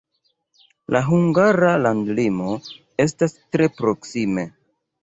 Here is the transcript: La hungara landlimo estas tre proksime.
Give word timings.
La 0.95 1.01
hungara 1.09 1.75
landlimo 1.83 2.57
estas 3.07 3.39
tre 3.53 3.73
proksime. 3.81 4.53